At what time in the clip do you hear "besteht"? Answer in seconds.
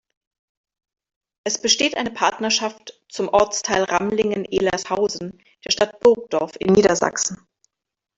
1.61-1.95